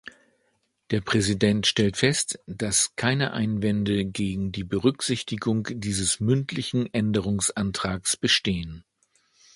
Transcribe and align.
Der 0.89 0.99
Präsident 0.99 1.67
stellt 1.67 1.95
fest, 1.95 2.39
dass 2.47 2.95
keine 2.95 3.33
Einwände 3.33 4.03
gegen 4.03 4.51
die 4.51 4.63
Berücksichtigung 4.63 5.67
dieses 5.73 6.19
mündlichen 6.19 6.91
Änderungsantrags 6.91 8.17
bestehen. 8.17 8.83